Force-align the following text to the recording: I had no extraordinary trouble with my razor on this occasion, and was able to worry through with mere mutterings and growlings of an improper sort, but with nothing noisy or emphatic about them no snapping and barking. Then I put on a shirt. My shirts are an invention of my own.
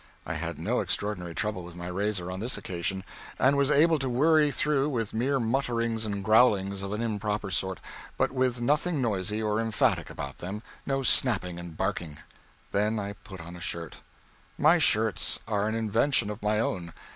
I 0.25 0.33
had 0.33 0.57
no 0.57 0.79
extraordinary 0.79 1.35
trouble 1.35 1.63
with 1.63 1.75
my 1.75 1.85
razor 1.85 2.31
on 2.31 2.39
this 2.39 2.57
occasion, 2.57 3.03
and 3.37 3.55
was 3.55 3.69
able 3.69 3.99
to 3.99 4.09
worry 4.09 4.49
through 4.49 4.89
with 4.89 5.13
mere 5.13 5.39
mutterings 5.39 6.07
and 6.07 6.23
growlings 6.23 6.81
of 6.81 6.91
an 6.93 7.03
improper 7.03 7.51
sort, 7.51 7.79
but 8.17 8.31
with 8.31 8.61
nothing 8.61 8.99
noisy 8.99 9.43
or 9.43 9.59
emphatic 9.61 10.09
about 10.09 10.39
them 10.39 10.63
no 10.87 11.03
snapping 11.03 11.59
and 11.59 11.77
barking. 11.77 12.17
Then 12.71 12.97
I 12.97 13.13
put 13.13 13.41
on 13.41 13.55
a 13.55 13.61
shirt. 13.61 13.97
My 14.57 14.79
shirts 14.79 15.37
are 15.47 15.67
an 15.67 15.75
invention 15.75 16.31
of 16.31 16.41
my 16.41 16.59
own. 16.59 16.93